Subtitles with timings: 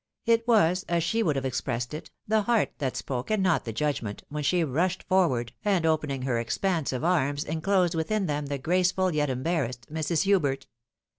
[0.25, 3.71] It was, as she would have expressed it, the heart that spoke, and not the
[3.71, 9.13] judgment, vfhen she rushed forward, and opening her expansive arms, inclosed witlnn them the graceful,
[9.13, 10.23] yet embarrassed Mrs.
[10.23, 10.65] Hubert.